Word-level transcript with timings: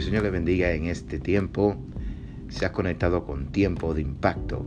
El 0.00 0.06
Señor 0.06 0.22
le 0.22 0.30
bendiga 0.30 0.72
en 0.72 0.86
este 0.86 1.18
tiempo. 1.18 1.76
Se 2.48 2.64
ha 2.64 2.72
conectado 2.72 3.26
con 3.26 3.52
tiempo 3.52 3.92
de 3.92 4.00
impacto, 4.00 4.64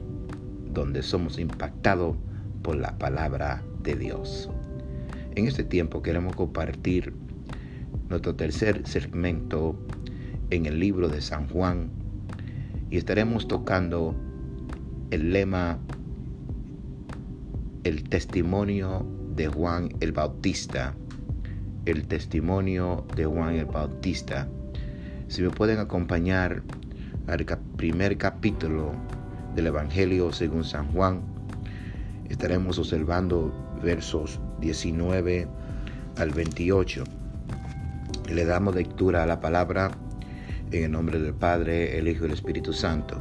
donde 0.71 1.02
somos 1.02 1.39
impactados 1.39 2.16
por 2.62 2.75
la 2.75 3.00
palabra 3.00 3.64
de 3.82 3.96
Dios. 3.96 4.52
En 5.34 5.48
este 5.48 5.64
tiempo 5.64 6.04
queremos 6.04 6.36
compartir 6.36 7.16
nuestro 8.09 8.36
tercer 8.36 8.86
segmento 8.86 9.75
en 10.52 10.68
el 10.68 10.80
libro 10.80 11.09
de 11.09 11.20
San 11.20 11.47
Juan 11.47 11.89
y 12.91 12.97
estaremos 12.97 13.47
tocando 13.47 14.15
el 15.09 15.34
lema 15.34 15.79
El 17.84 18.04
testimonio 18.04 19.04
de 19.36 19.47
Juan 19.47 19.89
el 20.00 20.11
Bautista. 20.11 20.94
El 21.88 22.05
testimonio 22.05 23.08
de 23.16 23.26
Juan 23.26 23.55
el 23.55 23.66
Bautista. 23.66 24.48
Si 25.34 25.42
me 25.42 25.50
pueden 25.50 25.80
acompañar 25.80 26.62
al 27.26 27.44
primer 27.76 28.20
capítulo 28.20 28.92
del 29.56 29.66
Evangelio 29.66 30.32
según 30.32 30.64
San 30.64 30.92
Juan, 30.92 31.23
estaremos 32.30 32.78
observando 32.78 33.52
versos 33.82 34.40
19 34.59 35.48
al 36.20 36.30
28. 36.30 37.04
Le 38.30 38.46
damos 38.46 38.76
lectura 38.76 39.23
a 39.23 39.26
la 39.26 39.40
palabra 39.40 39.90
en 40.70 40.84
el 40.84 40.92
nombre 40.92 41.18
del 41.18 41.34
Padre, 41.34 41.98
el 41.98 42.08
Hijo 42.08 42.26
y 42.26 42.28
el 42.28 42.34
Espíritu 42.34 42.72
Santo. 42.72 43.20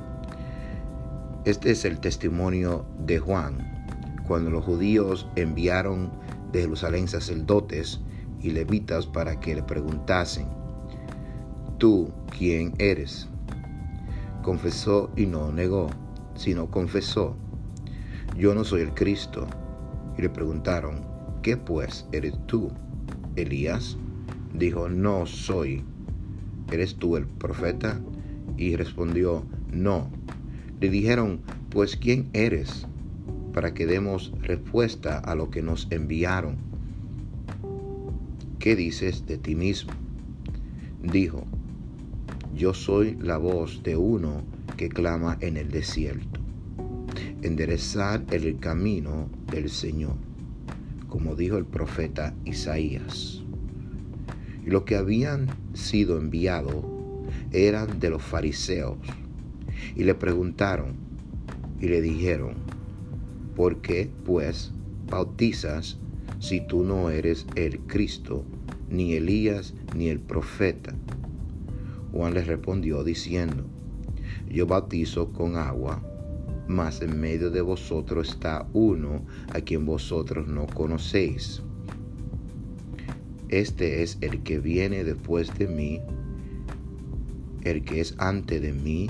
Este 1.47 1.71
es 1.71 1.87
el 1.87 1.99
testimonio 1.99 2.85
de 3.07 3.21
Juan, 3.21 3.87
cuando 4.27 4.51
los 4.51 4.67
judíos 4.67 5.27
enviaron 5.37 6.13
de 6.53 6.61
Jerusalén 6.61 7.09
sacerdotes 7.09 8.01
y 8.43 8.51
levitas 8.51 9.07
para 9.07 9.41
que 9.41 9.55
le 9.55 9.63
preguntasen, 9.63 10.61
¿tú 11.83 12.13
quién 12.39 12.75
eres? 12.79 13.27
Confesó 14.45 15.11
y 15.17 15.27
no 15.27 15.51
negó, 15.51 15.91
sino 16.37 16.71
confesó, 16.71 17.35
yo 18.39 18.55
no 18.55 18.63
soy 18.63 18.83
el 18.83 18.95
Cristo. 18.95 19.49
Y 20.17 20.23
le 20.23 20.31
preguntaron, 20.31 21.05
¿qué 21.43 21.57
pues 21.57 22.07
eres 22.13 22.35
tú? 22.47 22.71
Elías 23.35 23.97
dijo, 24.55 24.89
no 24.89 25.27
soy. 25.27 25.83
¿Eres 26.71 26.95
tú 26.95 27.17
el 27.17 27.27
profeta? 27.27 28.01
Y 28.57 28.77
respondió, 28.77 29.45
no. 29.73 30.09
Le 30.79 30.89
dijeron, 30.89 31.41
pues 31.69 31.97
¿quién 31.97 32.31
eres? 32.33 32.87
Para 33.53 33.75
que 33.75 33.87
demos 33.87 34.33
respuesta 34.41 35.19
a 35.19 35.35
lo 35.35 35.51
que 35.51 35.63
nos 35.63 35.89
enviaron. 35.91 36.55
¿Qué 38.61 38.77
dices 38.77 39.27
de 39.27 39.37
ti 39.37 39.57
mismo? 39.57 39.91
Dijo, 41.03 41.45
yo 42.55 42.75
soy 42.75 43.17
la 43.21 43.39
voz 43.39 43.83
de 43.83 43.97
uno 43.97 44.43
que 44.77 44.89
clama 44.89 45.39
en 45.41 45.57
el 45.57 45.71
desierto. 45.71 46.41
Enderezar 47.41 48.25
el 48.31 48.59
camino 48.59 49.29
del 49.51 49.71
Señor, 49.71 50.17
como 51.09 51.35
dijo 51.35 51.57
el 51.57 51.65
profeta 51.65 52.35
Isaías. 52.45 53.43
Y 54.65 54.71
los 54.71 54.83
que 54.83 54.97
habían 54.97 55.49
sido 55.73 56.19
enviados 56.19 56.85
eran 57.53 57.99
de 57.99 58.11
los 58.11 58.23
fariseos. 58.23 58.99
Y 59.97 60.05
le 60.05 60.15
preguntaron 60.15 60.95
y 61.81 61.89
le 61.89 62.01
dijeron, 62.01 62.55
¿por 63.57 63.81
qué 63.81 64.11
pues 64.25 64.73
bautizas 65.09 65.99
si 66.39 66.61
tú 66.61 66.85
no 66.85 67.11
eres 67.11 67.47
el 67.57 67.81
Cristo, 67.81 68.45
ni 68.89 69.15
Elías, 69.15 69.75
ni 69.97 70.09
el 70.09 70.21
profeta? 70.21 70.95
Juan 72.13 72.35
les 72.35 72.47
respondió 72.47 73.03
diciendo, 73.05 73.65
yo 74.51 74.67
bautizo 74.67 75.33
con 75.33 75.57
agua, 75.57 76.03
mas 76.69 77.01
en 77.01 77.19
medio 77.19 77.51
de 77.51 77.63
vosotros 77.63 78.29
está 78.29 78.67
uno 78.75 79.25
a 79.53 79.61
quien 79.61 79.87
vosotros 79.87 80.47
no 80.47 80.67
conocéis. 80.67 81.63
Este 83.49 84.03
es 84.03 84.19
el 84.21 84.43
que 84.43 84.59
viene 84.59 85.05
después 85.05 85.57
de 85.59 85.69
mí, 85.69 86.01
el 87.65 87.83
que 87.83 88.01
es 88.01 88.15
antes 88.19 88.61
de 88.61 88.73
mí, 88.73 89.09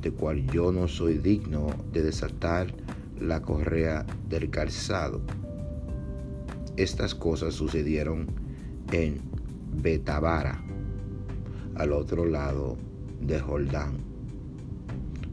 de 0.00 0.10
cual 0.10 0.46
yo 0.50 0.72
no 0.72 0.88
soy 0.88 1.18
digno 1.18 1.68
de 1.92 2.02
desatar 2.02 2.74
la 3.20 3.42
correa 3.42 4.06
del 4.28 4.50
calzado. 4.50 5.20
Estas 6.76 7.14
cosas 7.14 7.54
sucedieron 7.54 8.26
en 8.90 9.20
Betabara 9.82 10.71
al 11.76 11.92
otro 11.92 12.24
lado 12.24 12.76
de 13.20 13.40
Jordán, 13.40 13.98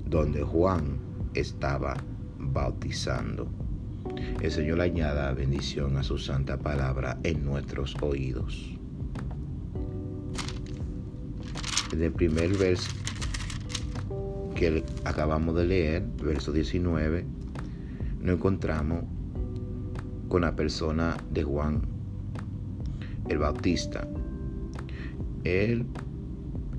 donde 0.06 0.42
Juan 0.44 0.98
estaba 1.34 1.98
bautizando. 2.38 3.48
El 4.42 4.52
Señor 4.52 4.82
añada 4.82 5.34
bendición 5.34 5.98
a 5.98 6.04
su 6.04 6.18
santa 6.18 6.58
palabra 6.58 7.20
en 7.24 7.46
nuestros 7.46 7.96
oídos. 8.02 8.78
En 11.92 12.04
el 12.04 12.12
primer 12.12 12.56
verso 12.58 12.92
que 14.56 14.84
acabamos 15.06 15.56
de 15.56 15.66
leer, 15.66 16.06
verso 16.22 16.52
19, 16.52 17.26
nos 18.22 18.36
encontramos 18.36 19.06
con 20.28 20.42
la 20.42 20.56
persona 20.56 21.18
de 21.32 21.44
Juan 21.44 21.82
el 23.30 23.38
Bautista. 23.38 24.08
Él 25.44 25.86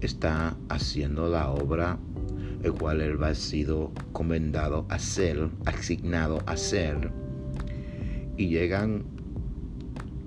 está 0.01 0.57
haciendo 0.69 1.29
la 1.29 1.51
obra 1.51 1.99
el 2.63 2.73
cual 2.75 3.01
él 3.01 3.23
ha 3.23 3.35
sido 3.35 3.91
comendado 4.13 4.87
a 4.89 4.95
hacer, 4.95 5.49
asignado 5.65 6.41
a 6.47 6.53
hacer. 6.53 7.11
Y 8.37 8.49
llegan 8.49 9.05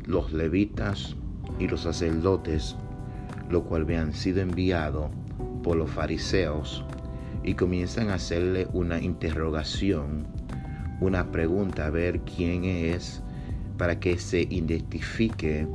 los 0.05 0.33
levitas 0.33 1.15
y 1.59 1.67
los 1.67 1.81
sacerdotes, 1.81 2.75
lo 3.49 3.63
cual 3.63 3.83
habían 3.83 4.13
sido 4.13 4.41
enviados 4.41 5.11
por 5.61 5.77
los 5.77 5.89
fariseos, 5.89 6.83
y 7.43 7.53
comienzan 7.55 8.09
a 8.09 8.15
hacerle 8.15 8.67
una 8.73 9.01
interrogación, 9.01 10.25
una 11.01 11.31
pregunta 11.31 11.87
a 11.87 11.89
ver 11.89 12.21
quién 12.21 12.63
es, 12.63 13.21
para 13.77 13.99
que 13.99 14.17
se 14.17 14.41
identifique 14.41 15.67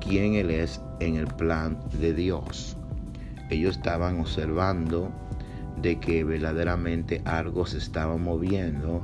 quién 0.00 0.34
él 0.34 0.50
es 0.50 0.80
en 1.00 1.16
el 1.16 1.26
plan 1.26 1.78
de 2.00 2.12
Dios 2.12 2.76
ellos 3.50 3.76
estaban 3.76 4.20
observando 4.20 5.10
de 5.80 5.98
que 5.98 6.24
verdaderamente 6.24 7.22
algo 7.24 7.66
se 7.66 7.78
estaba 7.78 8.16
moviendo 8.16 9.02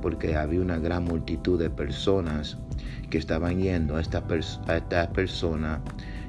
porque 0.00 0.36
había 0.36 0.60
una 0.60 0.78
gran 0.78 1.04
multitud 1.04 1.58
de 1.58 1.70
personas 1.70 2.58
que 3.10 3.18
estaban 3.18 3.60
yendo 3.60 3.96
a 3.96 4.00
esta, 4.00 4.24
a 4.66 4.76
esta 4.76 5.12
persona 5.12 5.82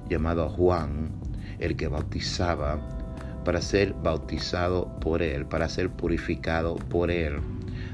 llamado 0.09 0.50
Juan, 0.50 1.12
el 1.59 1.75
que 1.75 1.88
bautizaba, 1.88 2.79
para 3.46 3.62
ser 3.62 3.94
bautizado 3.94 5.00
por 5.00 5.22
él, 5.22 5.46
para 5.46 5.69
ser 5.69 5.90
purificado 5.90 6.75
por 6.75 7.12
él, 7.12 7.40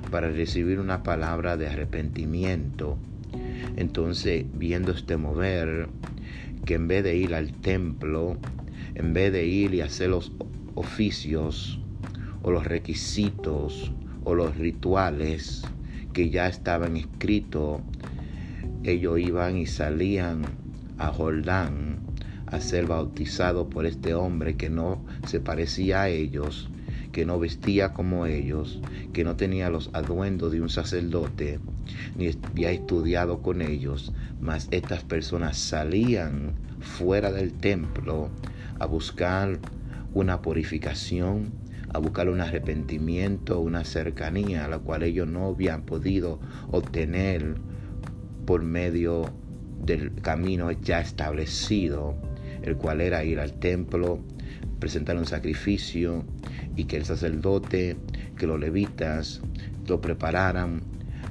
para 0.09 0.29
recibir 0.29 0.79
una 0.79 1.03
palabra 1.03 1.57
de 1.57 1.67
arrepentimiento. 1.67 2.97
Entonces, 3.75 4.45
viendo 4.53 4.91
este 4.91 5.17
mover, 5.17 5.89
que 6.65 6.73
en 6.73 6.87
vez 6.87 7.03
de 7.03 7.15
ir 7.15 7.35
al 7.35 7.53
templo, 7.53 8.37
en 8.97 9.13
vez 9.13 9.31
de 9.31 9.45
ir 9.45 9.75
y 9.75 9.81
hacer 9.81 10.09
los 10.09 10.31
oficios 10.73 11.79
o 12.41 12.49
los 12.49 12.65
requisitos 12.65 13.91
o 14.23 14.33
los 14.33 14.57
rituales 14.57 15.61
que 16.13 16.31
ya 16.31 16.47
estaban 16.47 16.97
escritos, 16.97 17.81
ellos 18.83 19.19
iban 19.19 19.55
y 19.55 19.67
salían 19.67 20.45
a 20.97 21.09
Jordán 21.09 21.99
a 22.47 22.59
ser 22.59 22.87
bautizados 22.87 23.67
por 23.67 23.85
este 23.85 24.15
hombre 24.15 24.55
que 24.55 24.71
no 24.71 25.05
se 25.27 25.39
parecía 25.39 26.01
a 26.01 26.09
ellos, 26.09 26.67
que 27.11 27.23
no 27.23 27.37
vestía 27.37 27.93
como 27.93 28.25
ellos, 28.25 28.81
que 29.13 29.23
no 29.23 29.35
tenía 29.35 29.69
los 29.69 29.91
aduendos 29.93 30.51
de 30.51 30.61
un 30.61 30.69
sacerdote, 30.69 31.59
ni 32.17 32.29
había 32.29 32.71
estudiado 32.71 33.43
con 33.43 33.61
ellos, 33.61 34.11
mas 34.41 34.67
estas 34.71 35.03
personas 35.03 35.55
salían 35.55 36.53
fuera 36.79 37.31
del 37.31 37.53
templo 37.53 38.31
a 38.79 38.85
buscar 38.85 39.59
una 40.13 40.41
purificación, 40.41 41.51
a 41.93 41.99
buscar 41.99 42.29
un 42.29 42.41
arrepentimiento, 42.41 43.59
una 43.59 43.83
cercanía 43.83 44.65
a 44.65 44.67
la 44.67 44.79
cual 44.79 45.03
ellos 45.03 45.27
no 45.27 45.47
habían 45.47 45.83
podido 45.83 46.39
obtener 46.71 47.55
por 48.45 48.63
medio 48.63 49.31
del 49.83 50.13
camino 50.21 50.71
ya 50.71 50.99
establecido, 50.99 52.15
el 52.61 52.77
cual 52.77 53.01
era 53.01 53.23
ir 53.23 53.39
al 53.39 53.53
templo, 53.53 54.19
presentar 54.79 55.17
un 55.17 55.25
sacrificio 55.25 56.25
y 56.75 56.85
que 56.85 56.97
el 56.97 57.05
sacerdote, 57.05 57.97
que 58.37 58.47
los 58.47 58.59
levitas 58.59 59.41
lo 59.87 60.01
prepararan 60.01 60.81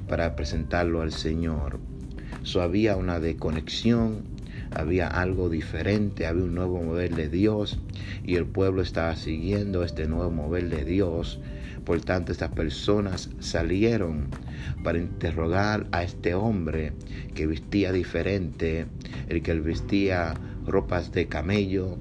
para 0.08 0.36
presentarlo 0.36 1.02
al 1.02 1.12
Señor. 1.12 1.78
So 2.42 2.62
había 2.62 2.96
una 2.96 3.18
desconexión, 3.20 4.24
había 4.70 5.08
algo 5.08 5.48
diferente, 5.48 6.26
había 6.26 6.44
un 6.44 6.54
nuevo 6.54 6.82
mover 6.82 7.14
de 7.14 7.28
Dios 7.28 7.78
y 8.24 8.36
el 8.36 8.46
pueblo 8.46 8.82
estaba 8.82 9.16
siguiendo 9.16 9.84
este 9.84 10.06
nuevo 10.06 10.30
mover 10.30 10.68
de 10.68 10.84
Dios. 10.84 11.40
Por 11.84 12.00
tanto, 12.00 12.32
estas 12.32 12.50
personas 12.50 13.30
salieron 13.38 14.26
para 14.82 14.98
interrogar 14.98 15.86
a 15.92 16.02
este 16.02 16.34
hombre 16.34 16.92
que 17.34 17.46
vestía 17.46 17.92
diferente, 17.92 18.86
el 19.28 19.42
que 19.42 19.54
vestía 19.54 20.34
ropas 20.66 21.12
de 21.12 21.28
camello 21.28 21.98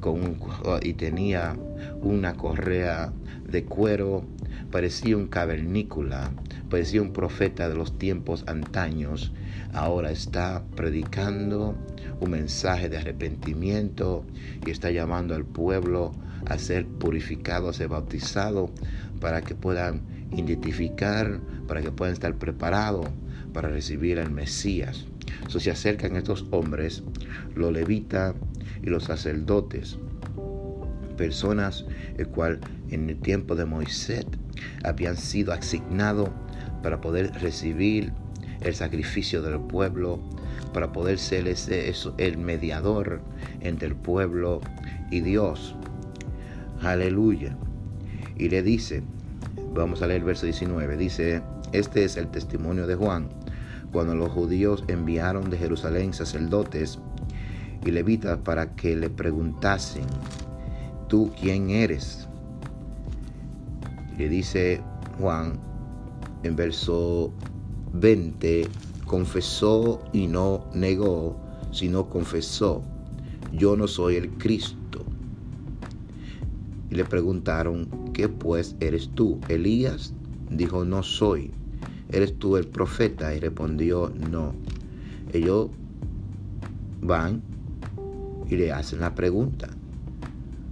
con 0.00 0.38
y 0.82 0.94
tenía 0.94 1.56
una 2.00 2.34
correa 2.34 3.12
de 3.46 3.64
cuero, 3.64 4.24
parecía 4.70 5.16
un 5.16 5.28
cavernícola, 5.28 6.30
parecía 6.70 7.02
un 7.02 7.12
profeta 7.12 7.68
de 7.68 7.74
los 7.74 7.98
tiempos 7.98 8.44
antaños, 8.46 9.32
ahora 9.72 10.10
está 10.10 10.64
predicando 10.74 11.76
un 12.20 12.30
mensaje 12.30 12.88
de 12.88 12.98
arrepentimiento 12.98 14.24
y 14.64 14.70
está 14.70 14.90
llamando 14.90 15.34
al 15.34 15.44
pueblo 15.44 16.12
a 16.46 16.58
ser 16.58 16.86
purificado, 16.86 17.68
a 17.68 17.72
ser 17.72 17.88
bautizado, 17.88 18.70
para 19.20 19.42
que 19.42 19.54
puedan 19.54 20.02
identificar, 20.32 21.40
para 21.66 21.82
que 21.82 21.90
puedan 21.90 22.12
estar 22.12 22.34
preparados 22.36 23.06
para 23.52 23.68
recibir 23.68 24.18
al 24.18 24.30
Mesías. 24.30 25.06
So, 25.48 25.60
se 25.60 25.70
acercan 25.70 26.16
estos 26.16 26.46
hombres, 26.50 27.02
los 27.54 27.72
levitas 27.72 28.34
y 28.82 28.90
los 28.90 29.04
sacerdotes, 29.04 29.98
personas 31.16 31.86
el 32.18 32.28
cual 32.28 32.60
en 32.90 33.08
el 33.08 33.16
tiempo 33.18 33.54
de 33.54 33.64
Moisés 33.64 34.26
habían 34.84 35.16
sido 35.16 35.52
asignados 35.52 36.28
para 36.82 37.00
poder 37.00 37.32
recibir 37.40 38.12
el 38.60 38.74
sacrificio 38.74 39.42
del 39.42 39.60
pueblo, 39.60 40.20
para 40.72 40.92
poder 40.92 41.18
ser 41.18 41.46
el 42.18 42.38
mediador 42.38 43.20
entre 43.60 43.88
el 43.88 43.94
pueblo 43.94 44.60
y 45.10 45.20
Dios. 45.20 45.74
Aleluya. 46.82 47.56
Y 48.36 48.48
le 48.48 48.62
dice, 48.62 49.02
vamos 49.74 50.02
a 50.02 50.06
leer 50.06 50.20
el 50.20 50.26
verso 50.26 50.46
19, 50.46 50.96
dice, 50.96 51.42
este 51.72 52.04
es 52.04 52.16
el 52.16 52.28
testimonio 52.28 52.86
de 52.86 52.94
Juan, 52.94 53.28
cuando 53.92 54.14
los 54.14 54.30
judíos 54.30 54.84
enviaron 54.88 55.50
de 55.50 55.58
Jerusalén 55.58 56.12
sacerdotes 56.12 56.98
y 57.84 57.90
levitas 57.90 58.38
para 58.38 58.74
que 58.74 58.96
le 58.96 59.10
preguntasen, 59.10 60.06
¿tú 61.08 61.32
quién 61.40 61.70
eres? 61.70 62.28
Le 64.18 64.28
dice 64.28 64.80
Juan 65.20 65.58
en 66.42 66.56
verso 66.56 67.32
20, 67.92 68.68
confesó 69.06 70.02
y 70.12 70.26
no 70.26 70.66
negó, 70.74 71.36
sino 71.72 72.08
confesó, 72.08 72.82
yo 73.52 73.76
no 73.76 73.86
soy 73.88 74.16
el 74.16 74.30
Cristo. 74.30 75.04
Y 76.90 76.94
le 76.94 77.04
preguntaron, 77.04 77.88
¿qué 78.12 78.28
pues 78.28 78.76
eres 78.80 79.08
tú? 79.14 79.40
Elías 79.48 80.12
dijo, 80.50 80.84
no 80.84 81.02
soy. 81.02 81.50
¿Eres 82.10 82.38
tú 82.38 82.56
el 82.56 82.66
profeta? 82.66 83.34
Y 83.34 83.40
respondió, 83.40 84.12
no. 84.30 84.54
Ellos 85.32 85.70
van 87.00 87.42
y 88.48 88.56
le 88.56 88.72
hacen 88.72 89.00
la 89.00 89.14
pregunta, 89.14 89.68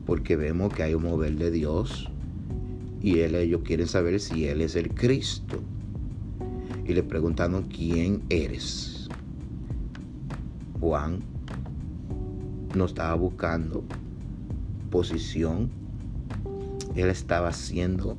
porque 0.07 0.37
vemos 0.37 0.73
que 0.73 0.85
hay 0.85 0.95
un 0.95 1.03
mover 1.03 1.37
de 1.37 1.51
Dios 1.51 2.09
y 3.05 3.21
él, 3.21 3.35
ellos 3.35 3.61
quieren 3.65 3.87
saber 3.87 4.19
si 4.19 4.47
Él 4.47 4.63
es 4.63 4.77
el 4.77 4.89
Cristo. 4.95 5.61
Y 6.87 6.93
le 6.93 7.03
preguntaron, 7.03 7.63
¿quién 7.65 8.23
eres? 8.29 9.09
Juan 10.81 11.21
no 12.75 12.85
estaba 12.85 13.15
buscando 13.15 13.85
posición, 14.91 15.71
él 16.95 17.09
estaba 17.09 17.49
haciendo 17.49 18.17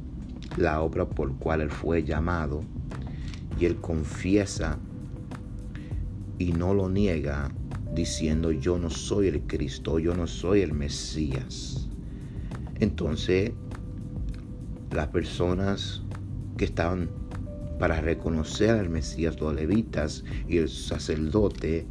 la 0.57 0.81
obra 0.81 1.07
por 1.07 1.35
cual 1.35 1.61
él 1.61 1.69
fue 1.69 2.03
llamado 2.03 2.63
y 3.59 3.65
él 3.65 3.77
confiesa 3.77 4.79
y 6.37 6.51
no 6.53 6.73
lo 6.73 6.89
niega 6.89 7.51
diciendo 7.93 8.51
yo 8.51 8.77
no 8.77 8.89
soy 8.89 9.27
el 9.27 9.41
Cristo, 9.41 9.99
yo 9.99 10.15
no 10.15 10.27
soy 10.27 10.61
el 10.61 10.73
Mesías. 10.73 11.87
Entonces 12.79 13.51
las 14.91 15.07
personas 15.07 16.01
que 16.57 16.65
estaban 16.65 17.09
para 17.79 18.01
reconocer 18.01 18.71
al 18.71 18.89
Mesías, 18.89 19.39
los 19.39 19.53
levitas 19.53 20.23
y 20.47 20.57
el 20.57 20.69
sacerdote, 20.69 21.85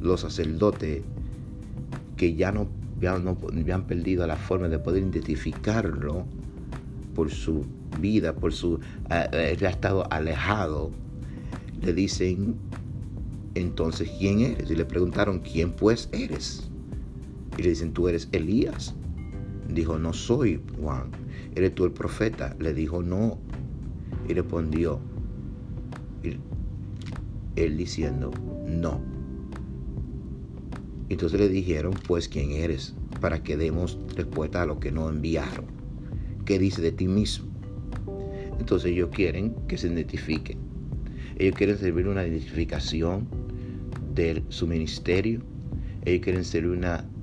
los 0.00 0.20
sacerdotes 0.20 1.02
que 2.16 2.34
ya 2.34 2.52
no, 2.52 2.68
ya 3.00 3.18
no 3.18 3.36
habían 3.48 3.86
perdido 3.86 4.26
la 4.26 4.36
forma 4.36 4.68
de 4.68 4.78
poder 4.78 5.02
identificarlo 5.02 6.24
por 7.14 7.30
su 7.30 7.64
vida, 8.00 8.34
por 8.34 8.52
su 8.52 8.80
eh, 9.10 9.28
eh, 9.32 9.66
ha 9.66 9.70
estado 9.70 10.06
alejado, 10.12 10.90
le 11.82 11.92
dicen 11.92 12.56
entonces 13.54 14.10
quién 14.18 14.40
eres 14.40 14.70
y 14.70 14.74
le 14.74 14.84
preguntaron 14.84 15.40
quién 15.40 15.72
pues 15.72 16.08
eres 16.12 16.68
y 17.56 17.62
le 17.62 17.70
dicen 17.70 17.92
tú 17.92 18.08
eres 18.08 18.28
Elías. 18.32 18.94
Dijo 19.68 19.98
no 19.98 20.12
soy 20.12 20.60
Juan. 20.80 21.10
¿Eres 21.56 21.74
tú 21.74 21.86
el 21.86 21.92
profeta? 21.92 22.54
Le 22.58 22.74
dijo, 22.74 23.02
no. 23.02 23.38
Y 24.28 24.34
respondió, 24.34 25.00
él 27.56 27.76
diciendo, 27.76 28.32
no. 28.66 29.00
Entonces 31.08 31.40
le 31.40 31.48
dijeron, 31.48 31.94
pues, 32.06 32.28
¿quién 32.28 32.50
eres? 32.50 32.94
Para 33.20 33.42
que 33.42 33.56
demos 33.56 33.98
respuesta 34.14 34.62
a 34.62 34.66
lo 34.66 34.80
que 34.80 34.92
no 34.92 35.08
enviaron. 35.08 35.66
¿Qué 36.44 36.58
dice 36.58 36.82
de 36.82 36.92
ti 36.92 37.08
mismo? 37.08 37.46
Entonces 38.58 38.92
ellos 38.92 39.10
quieren 39.12 39.54
que 39.68 39.78
se 39.78 39.88
identifiquen. 39.88 40.58
Ellos 41.38 41.54
quieren 41.54 41.78
servir 41.78 42.08
una 42.08 42.26
identificación 42.26 43.28
de 44.14 44.42
su 44.48 44.66
ministerio. 44.66 45.40
Ellos 46.04 46.22
quieren 46.22 46.42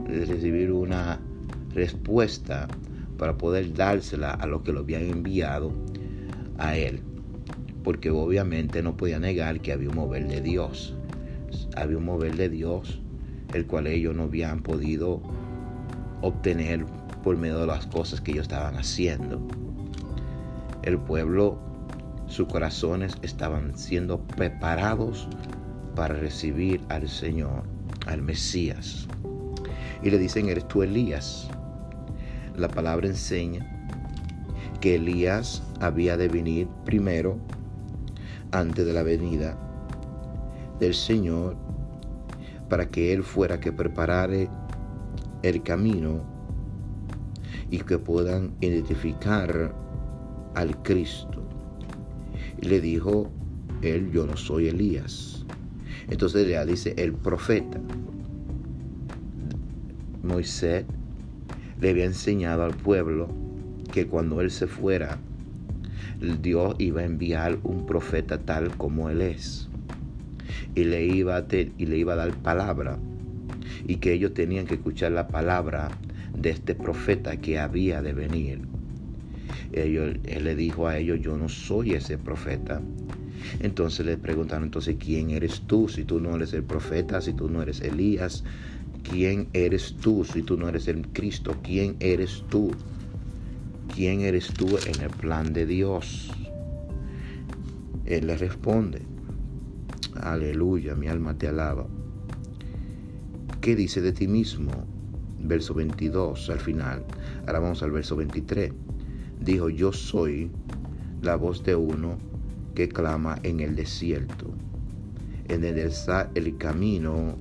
recibir 0.08 0.72
una 0.72 1.20
respuesta 1.74 2.68
para 3.18 3.38
poder 3.38 3.74
dársela 3.74 4.32
a 4.32 4.48
los 4.48 4.62
que 4.62 4.72
lo 4.72 4.82
habían 4.82 5.04
enviado 5.04 5.74
a 6.64 6.78
él. 6.78 7.02
Porque 7.84 8.10
obviamente 8.10 8.82
no 8.82 8.96
podía 8.96 9.20
negar 9.20 9.60
que 9.60 9.74
había 9.74 9.90
un 9.90 9.96
mover 9.96 10.28
de 10.28 10.42
Dios. 10.42 10.96
Había 11.76 11.98
un 11.98 12.06
mover 12.06 12.36
de 12.38 12.50
Dios, 12.50 13.02
el 13.54 13.68
cual 13.68 13.88
ellos 13.88 14.16
no 14.16 14.24
habían 14.24 14.64
podido 14.64 15.22
obtener 16.22 16.86
por 17.24 17.38
medio 17.38 17.60
de 17.60 17.68
las 17.68 17.86
cosas 17.88 18.22
que 18.22 18.32
ellos 18.32 18.44
estaban 18.44 18.76
haciendo. 18.76 19.46
El 20.84 20.98
pueblo, 21.00 21.60
sus 22.28 22.48
corazones 22.48 23.18
estaban 23.22 23.78
siendo 23.78 24.22
preparados 24.22 25.28
para 25.96 26.16
recibir 26.16 26.82
al 26.90 27.08
Señor, 27.08 27.64
al 28.08 28.22
Mesías. 28.22 29.08
Y 30.02 30.10
le 30.10 30.18
dicen, 30.18 30.48
eres 30.50 30.68
tú 30.68 30.84
Elías. 30.84 31.50
La 32.56 32.70
palabra 32.70 33.08
enseña 33.08 33.70
que 34.80 34.96
Elías 34.96 35.64
había 35.86 36.18
de 36.18 36.28
venir 36.28 36.68
primero 36.86 37.38
antes 38.52 38.86
de 38.86 38.94
la 38.94 39.04
venida 39.04 39.58
del 40.80 40.94
Señor 40.94 41.56
para 42.70 42.90
que 42.90 43.14
Él 43.14 43.24
fuera 43.24 43.60
que 43.60 43.72
preparare 43.72 44.50
el 45.44 45.62
camino 45.62 46.24
y 47.70 47.80
que 47.80 47.98
puedan 47.98 48.54
identificar 48.62 49.76
al 50.56 50.84
Cristo. 50.84 51.42
Y 52.62 52.68
le 52.68 52.80
dijo 52.80 53.32
él, 53.82 54.12
yo 54.12 54.26
no 54.26 54.38
soy 54.38 54.68
Elías. 54.68 55.46
Entonces 56.10 56.48
le 56.48 56.66
dice 56.66 56.94
el 56.98 57.14
profeta. 57.14 57.80
Moisés 60.22 60.86
le 61.82 61.90
había 61.90 62.06
enseñado 62.06 62.64
al 62.64 62.76
pueblo 62.76 63.28
que 63.92 64.08
cuando 64.08 64.40
él 64.40 64.52
se 64.52 64.68
fuera, 64.68 65.20
Dios 66.42 66.76
iba 66.80 67.02
a 67.02 67.06
enviar 67.06 67.60
un 67.64 67.86
profeta 67.86 68.40
tal 68.40 68.72
como 68.78 69.10
él 69.10 69.22
es. 69.22 69.68
Y 70.76 70.86
le 70.86 71.06
iba 71.06 71.38
a, 71.38 71.46
y 71.52 71.86
le 71.86 71.98
iba 71.98 72.14
a 72.14 72.18
dar 72.18 72.34
palabra. 72.34 72.98
Y 73.88 73.98
que 73.98 74.14
ellos 74.14 74.34
tenían 74.34 74.66
que 74.66 74.76
escuchar 74.76 75.12
la 75.12 75.28
palabra 75.28 75.90
de 76.38 76.50
este 76.50 76.76
profeta 76.76 77.38
que 77.38 77.60
había 77.60 78.02
de 78.02 78.14
venir. 78.14 78.62
Él 79.74 80.20
le 80.24 80.56
dijo 80.56 80.88
a 80.88 80.98
ellos, 80.98 81.20
yo 81.22 81.38
no 81.38 81.50
soy 81.50 81.94
ese 81.94 82.18
profeta. 82.18 82.82
Entonces 83.60 84.06
le 84.06 84.18
preguntaron, 84.18 84.66
entonces, 84.66 84.96
¿quién 85.00 85.32
eres 85.32 85.62
tú? 85.62 85.90
Si 85.90 86.04
tú 86.06 86.20
no 86.20 86.36
eres 86.36 86.54
el 86.54 86.64
profeta, 86.64 87.22
si 87.22 87.34
tú 87.34 87.50
no 87.50 87.62
eres 87.62 87.82
Elías, 87.82 88.44
¿quién 89.04 89.50
eres 89.54 89.96
tú 90.00 90.24
si 90.24 90.44
tú 90.44 90.58
no 90.58 90.70
eres 90.70 90.88
el 90.88 91.08
Cristo? 91.10 91.60
¿Quién 91.62 91.98
eres 92.00 92.44
tú? 92.50 92.72
¿Quién 93.96 94.22
eres 94.22 94.48
tú 94.54 94.78
en 94.88 95.02
el 95.02 95.10
plan 95.10 95.54
de 95.54 95.66
Dios? 95.66 96.32
Él 98.06 98.28
le 98.28 98.38
responde, 98.38 99.02
aleluya, 100.16 100.96
mi 100.96 101.08
alma 101.08 101.38
te 101.38 101.48
alaba. 101.48 101.88
¿qué 103.64 103.78
dice 103.78 104.02
de 104.02 104.12
ti 104.12 104.28
mismo? 104.28 104.72
Verso 105.40 105.74
22 105.74 106.50
al 106.50 106.60
final. 106.60 107.06
Ahora 107.48 107.60
vamos 107.60 107.82
al 107.82 107.92
verso 107.92 108.18
23. 108.18 108.74
Dijo, 109.40 109.70
yo 109.70 109.94
soy 109.94 110.52
la 111.22 111.38
voz 111.38 111.64
de 111.64 111.74
uno 111.74 112.18
que 112.76 112.90
clama 112.90 113.40
en 113.44 113.62
el 113.62 113.78
desierto, 113.78 114.48
enderezar 115.48 116.30
el 116.36 116.58
camino 116.58 117.38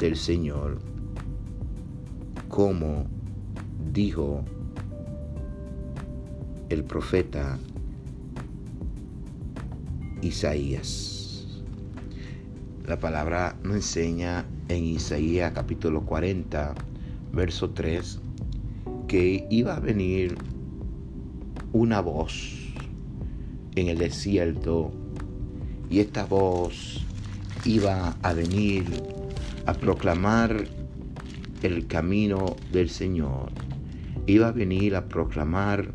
del 0.00 0.16
Señor, 0.16 0.80
como 2.48 3.06
dijo 3.92 4.44
el 6.68 6.84
profeta 6.84 7.58
Isaías. 10.22 11.46
La 12.86 12.98
palabra 12.98 13.56
nos 13.62 13.76
enseña 13.76 14.44
en 14.68 14.84
Isaías 14.84 15.52
capítulo 15.52 16.02
40, 16.02 16.74
verso 17.32 17.70
3, 17.70 18.20
que 19.08 19.46
iba 19.50 19.76
a 19.76 19.80
venir 19.80 20.36
una 21.72 22.00
voz 22.00 22.56
en 23.76 23.88
el 23.88 23.98
desierto 23.98 24.92
y 25.88 26.00
esta 26.00 26.24
voz 26.24 27.04
iba 27.64 28.16
a 28.22 28.32
venir 28.32 28.84
a 29.66 29.74
proclamar 29.74 30.66
el 31.62 31.86
camino 31.86 32.56
del 32.72 32.90
Señor. 32.90 33.50
Iba 34.30 34.46
a 34.46 34.52
venir 34.52 34.94
a 34.94 35.08
proclamar 35.08 35.90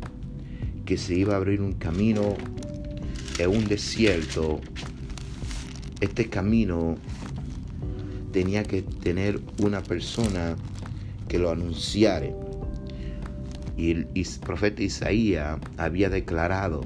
que 0.84 0.98
se 0.98 1.14
iba 1.14 1.32
a 1.32 1.36
abrir 1.38 1.62
un 1.62 1.72
camino 1.72 2.36
en 3.38 3.48
un 3.48 3.64
desierto. 3.66 4.60
Este 6.02 6.28
camino 6.28 6.96
tenía 8.32 8.62
que 8.62 8.82
tener 8.82 9.40
una 9.62 9.82
persona 9.82 10.54
que 11.28 11.38
lo 11.38 11.50
anunciara. 11.50 12.26
Y 13.74 13.92
el 13.92 14.08
profeta 14.44 14.82
Isaías 14.82 15.58
había 15.78 16.10
declarado 16.10 16.82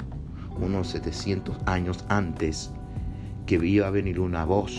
unos 0.60 0.90
700 0.90 1.56
años 1.66 2.04
antes 2.08 2.70
que 3.46 3.56
iba 3.56 3.88
a 3.88 3.90
venir 3.90 4.20
una 4.20 4.44
voz. 4.44 4.72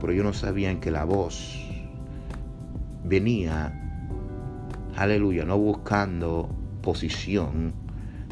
Pero 0.00 0.10
ellos 0.10 0.24
no 0.24 0.32
sabían 0.32 0.80
que 0.80 0.90
la 0.90 1.04
voz 1.04 1.54
venía, 3.04 3.83
aleluya, 4.96 5.44
no 5.44 5.58
buscando 5.58 6.48
posición, 6.82 7.72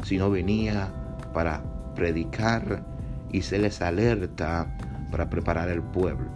sino 0.03 0.29
venía 0.29 0.93
para 1.33 1.63
predicar 1.95 2.85
y 3.31 3.41
se 3.41 3.59
les 3.59 3.81
alerta 3.81 4.77
para 5.11 5.29
preparar 5.29 5.69
el 5.69 5.81
pueblo. 5.81 6.27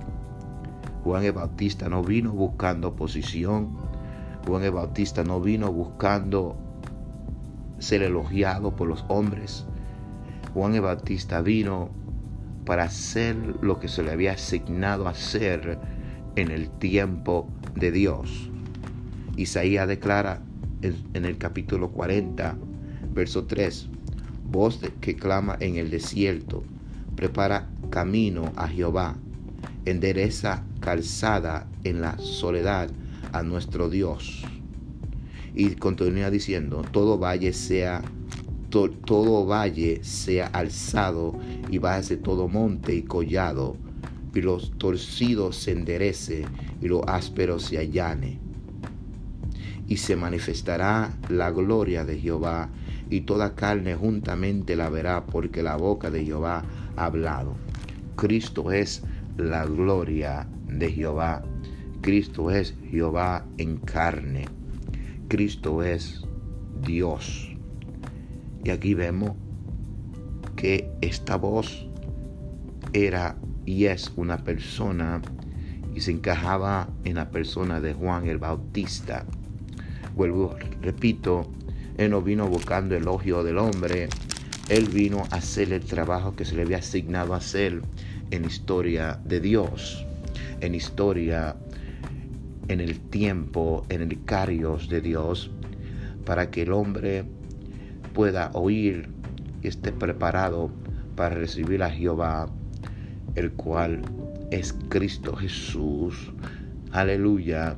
Juan 1.03 1.23
el 1.23 1.31
Bautista 1.31 1.87
no 1.89 2.03
vino 2.03 2.31
buscando 2.31 2.95
posición, 2.95 3.77
Juan 4.45 4.63
el 4.63 4.71
Bautista 4.71 5.23
no 5.23 5.39
vino 5.39 5.71
buscando 5.71 6.57
ser 7.79 8.03
elogiado 8.03 8.75
por 8.75 8.87
los 8.87 9.05
hombres. 9.07 9.65
Juan 10.53 10.75
el 10.75 10.81
Bautista 10.81 11.41
vino 11.41 11.89
para 12.65 12.83
hacer 12.83 13.35
lo 13.61 13.79
que 13.79 13.87
se 13.87 14.03
le 14.03 14.11
había 14.11 14.33
asignado 14.33 15.07
hacer 15.07 15.79
en 16.35 16.51
el 16.51 16.69
tiempo 16.69 17.47
de 17.75 17.91
Dios. 17.91 18.51
Isaías 19.37 19.87
declara 19.87 20.41
en, 20.81 21.25
el 21.25 21.37
capítulo 21.37 21.91
40, 21.91 22.57
verso 23.13 23.45
3, 23.45 23.87
voz 24.49 24.79
que 24.99 25.15
clama 25.15 25.57
en 25.59 25.75
el 25.77 25.91
desierto, 25.91 26.63
prepara 27.15 27.69
camino 27.91 28.51
a 28.55 28.67
Jehová, 28.67 29.15
endereza 29.85 30.63
calzada 30.79 31.67
en 31.83 32.01
la 32.01 32.17
soledad 32.17 32.89
a 33.31 33.43
nuestro 33.43 33.89
Dios. 33.89 34.43
Y 35.53 35.75
continúa 35.75 36.29
diciendo, 36.31 36.83
todo 36.91 37.17
valle 37.17 37.53
sea 37.53 38.01
todo 38.69 39.45
valle 39.45 40.03
sea 40.03 40.47
alzado 40.47 41.39
y 41.69 41.77
bájese 41.77 42.17
todo 42.17 42.47
monte 42.47 42.95
y 42.95 43.01
collado, 43.03 43.77
y 44.35 44.41
los 44.41 44.71
torcidos 44.77 45.55
se 45.55 45.71
enderece 45.71 46.45
y 46.81 46.87
lo 46.87 47.07
áspero 47.09 47.59
se 47.59 47.77
allane. 47.77 48.46
Y 49.87 49.97
se 49.97 50.15
manifestará 50.15 51.13
la 51.29 51.51
gloria 51.51 52.03
de 52.05 52.19
Jehová, 52.19 52.69
y 53.09 53.21
toda 53.21 53.55
carne 53.55 53.95
juntamente 53.95 54.75
la 54.75 54.89
verá, 54.89 55.25
porque 55.25 55.63
la 55.63 55.77
boca 55.77 56.11
de 56.11 56.25
Jehová 56.25 56.63
ha 56.95 57.05
hablado. 57.05 57.55
Cristo 58.15 58.71
es 58.71 59.03
la 59.37 59.65
gloria 59.65 60.47
de 60.67 60.91
Jehová. 60.91 61.43
Cristo 62.01 62.51
es 62.51 62.75
Jehová 62.89 63.45
en 63.57 63.77
carne. 63.77 64.45
Cristo 65.27 65.83
es 65.83 66.23
Dios. 66.85 67.55
Y 68.63 68.69
aquí 68.69 68.93
vemos 68.93 69.31
que 70.55 70.91
esta 71.01 71.37
voz 71.37 71.87
era 72.93 73.37
y 73.65 73.85
es 73.85 74.11
una 74.15 74.43
persona 74.43 75.21
y 75.93 76.01
se 76.01 76.11
encajaba 76.11 76.89
en 77.03 77.15
la 77.15 77.29
persona 77.29 77.81
de 77.81 77.93
Juan 77.93 78.27
el 78.27 78.37
Bautista. 78.37 79.25
Vuelvo, 80.17 80.55
repito, 80.81 81.45
él 81.95 82.09
no 82.09 82.23
vino 82.23 82.47
buscando 82.47 82.95
elogio 82.95 83.43
del 83.43 83.59
hombre, 83.59 84.09
él 84.67 84.87
vino 84.87 85.25
a 85.29 85.35
hacer 85.35 85.71
el 85.71 85.85
trabajo 85.85 86.35
que 86.35 86.43
se 86.43 86.55
le 86.55 86.63
había 86.63 86.79
asignado 86.79 87.35
a 87.35 87.37
hacer 87.37 87.83
en 88.31 88.43
historia 88.43 89.19
de 89.25 89.39
Dios, 89.39 90.07
en 90.59 90.73
historia, 90.73 91.55
en 92.67 92.79
el 92.79 92.99
tiempo, 92.99 93.85
en 93.89 94.01
el 94.01 94.25
carios 94.25 94.89
de 94.89 95.01
Dios, 95.01 95.51
para 96.25 96.49
que 96.49 96.63
el 96.63 96.71
hombre 96.71 97.23
pueda 98.15 98.49
oír 98.53 99.09
y 99.61 99.67
esté 99.67 99.91
preparado 99.91 100.71
para 101.15 101.35
recibir 101.35 101.83
a 101.83 101.91
Jehová, 101.91 102.49
el 103.35 103.51
cual 103.51 104.01
es 104.49 104.73
Cristo 104.89 105.35
Jesús. 105.35 106.33
Aleluya. 106.91 107.77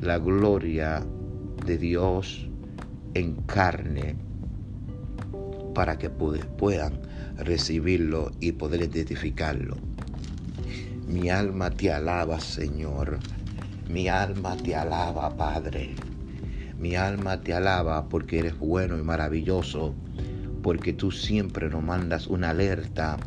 La 0.00 0.18
gloria 0.18 1.02
de 1.64 1.78
Dios 1.78 2.48
en 3.14 3.34
carne 3.42 4.16
para 5.74 5.98
que 5.98 6.10
puedan 6.10 7.00
recibirlo 7.36 8.30
y 8.40 8.52
poder 8.52 8.82
identificarlo. 8.82 9.76
Mi 11.06 11.30
alma 11.30 11.70
te 11.70 11.92
alaba, 11.92 12.40
Señor. 12.40 13.18
Mi 13.88 14.08
alma 14.08 14.56
te 14.56 14.74
alaba, 14.74 15.36
Padre. 15.36 15.94
Mi 16.78 16.96
alma 16.96 17.40
te 17.40 17.54
alaba 17.54 18.08
porque 18.08 18.40
eres 18.40 18.58
bueno 18.58 18.98
y 18.98 19.02
maravilloso, 19.02 19.94
porque 20.62 20.92
tú 20.92 21.10
siempre 21.10 21.68
nos 21.68 21.82
mandas 21.82 22.26
una 22.26 22.50
alerta 22.50 23.18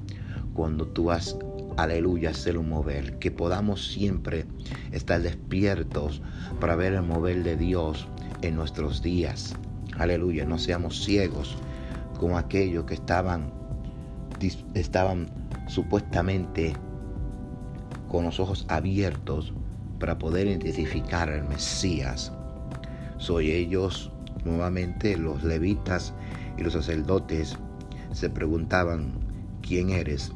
cuando 0.53 0.87
tú 0.87 1.11
has 1.11 1.37
aleluya, 1.77 2.29
hacer 2.29 2.57
un 2.57 2.69
mover, 2.69 3.17
que 3.19 3.31
podamos 3.31 3.85
siempre 3.87 4.45
estar 4.91 5.21
despiertos 5.21 6.21
para 6.59 6.75
ver 6.75 6.93
el 6.93 7.01
mover 7.01 7.43
de 7.43 7.57
Dios 7.57 8.07
en 8.41 8.55
nuestros 8.55 9.01
días. 9.01 9.55
Aleluya, 9.97 10.45
no 10.45 10.57
seamos 10.57 11.03
ciegos 11.03 11.57
como 12.19 12.37
aquellos 12.37 12.85
que 12.85 12.95
estaban, 12.95 13.51
estaban 14.73 15.27
supuestamente 15.67 16.73
con 18.07 18.25
los 18.25 18.39
ojos 18.39 18.65
abiertos 18.69 19.53
para 19.99 20.17
poder 20.17 20.47
identificar 20.47 21.29
al 21.29 21.47
Mesías. 21.47 22.31
Soy 23.17 23.51
ellos, 23.51 24.11
nuevamente 24.43 25.17
los 25.17 25.43
levitas 25.43 26.13
y 26.57 26.63
los 26.63 26.73
sacerdotes 26.73 27.57
se 28.11 28.29
preguntaban, 28.29 29.13
¿quién 29.61 29.89
eres? 29.89 30.31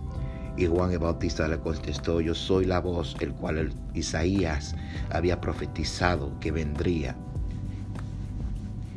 Y 0.57 0.65
Juan 0.65 0.91
el 0.91 0.99
Bautista 0.99 1.47
le 1.47 1.59
contestó, 1.59 2.19
yo 2.19 2.35
soy 2.35 2.65
la 2.65 2.79
voz 2.79 3.15
el 3.21 3.31
cual 3.33 3.71
Isaías 3.93 4.75
había 5.09 5.39
profetizado 5.39 6.37
que 6.39 6.51
vendría. 6.51 7.15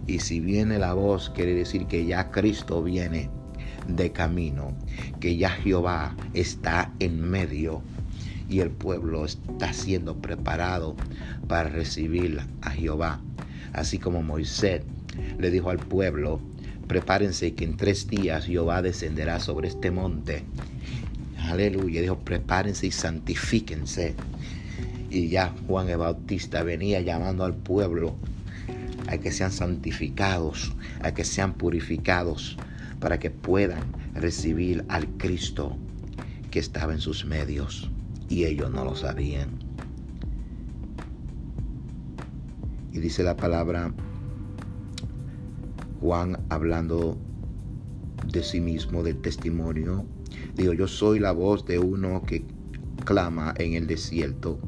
Y 0.07 0.21
si 0.21 0.41
viene 0.41 0.79
la 0.79 0.95
voz, 0.95 1.31
quiere 1.31 1.55
decir 1.55 1.87
que 1.87 2.05
ya 2.07 2.31
Cristo 2.31 2.83
viene 2.83 3.31
de 3.87 4.13
camino, 4.13 4.75
que 5.21 5.37
ya 5.37 5.51
Jehová 5.51 6.17
está 6.35 6.93
en 6.99 7.21
medio 7.21 7.83
y 8.49 8.61
el 8.61 8.71
pueblo 8.71 9.25
está 9.25 9.73
siendo 9.73 10.17
preparado 10.19 10.97
para 11.49 11.69
recibir 11.69 12.41
a 12.61 12.71
Jehová. 12.71 13.21
Así 13.73 13.99
como 13.99 14.23
Moisés 14.23 14.83
le 15.39 15.51
dijo 15.51 15.71
al 15.71 15.79
pueblo, 15.79 16.41
prepárense 16.89 17.55
que 17.55 17.65
en 17.65 17.77
tres 17.77 18.09
días 18.09 18.47
Jehová 18.47 18.83
descenderá 18.83 19.41
sobre 19.41 19.69
este 19.69 19.91
monte 19.91 20.45
Aleluya. 21.49 22.01
Dijo, 22.01 22.19
prepárense 22.19 22.87
y 22.87 22.91
santifíquense. 22.91 24.15
Y 25.11 25.29
ya 25.29 25.55
Juan 25.67 25.89
el 25.89 25.99
Bautista 25.99 26.63
venía 26.63 27.01
llamando 27.01 27.45
al 27.45 27.55
pueblo 27.55 28.15
a 29.09 29.19
que 29.19 29.33
sean 29.33 29.53
santificados, 29.53 30.73
a 31.03 31.13
que 31.13 31.25
sean 31.25 31.55
purificados, 31.55 32.57
para 33.01 33.19
que 33.19 33.31
puedan 33.31 33.83
recibir 34.15 34.85
al 34.89 35.09
Cristo 35.19 35.77
que 36.51 36.59
estaba 36.59 36.93
en 36.93 37.01
sus 37.01 37.25
medios. 37.25 37.91
y 38.29 38.45
ellos 38.45 38.71
no 38.71 38.83
lo 38.83 38.97
sabían. 38.97 39.51
Y 42.93 42.99
dice 42.99 43.23
la 43.23 43.37
palabra 43.37 43.93
Juan 46.01 46.39
hablando 46.49 47.19
de 48.27 48.43
sí 48.43 48.61
mismo, 48.61 49.03
del 49.03 49.19
testimonio. 49.19 50.07
Digo, 50.57 50.73
yo 50.73 50.89
soy 50.89 51.19
la 51.19 51.33
voz 51.33 51.65
de 51.67 51.79
uno 51.79 52.23
que 52.23 52.45
clama 53.05 53.55
en 53.59 53.75
el 53.75 53.87
desierto, 53.87 54.59